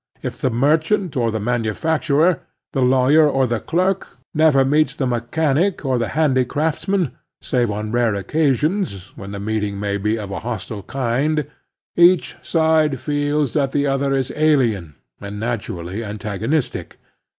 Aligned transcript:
If 0.23 0.41
the 0.41 0.49
merchant 0.49 1.15
or 1.15 1.29
the 1.29 1.39
manufacturer, 1.39 2.39
the 2.73 2.81
lawyer 2.81 3.29
or 3.29 3.45
the 3.45 3.59
clerk, 3.59 4.17
never 4.33 4.65
meets 4.65 4.95
the 4.95 5.05
mechanic 5.05 5.85
or 5.85 5.99
the 5.99 6.07
handicraftsman, 6.07 7.11
save 7.39 7.69
on 7.69 7.91
rare 7.91 8.15
occasions, 8.15 9.11
when 9.15 9.29
the 9.31 9.39
meeting 9.39 9.79
may 9.79 9.97
be 9.97 10.17
of 10.17 10.31
a 10.31 10.39
hostile 10.39 10.81
kind, 10.81 11.45
each 11.95 12.35
side 12.41 12.97
feels 12.99 13.53
that 13.53 13.73
the 13.73 13.85
other 13.85 14.15
is 14.15 14.33
alien 14.35 14.95
and 15.21 15.39
naturally 15.39 16.03
antagonistic. 16.03 16.97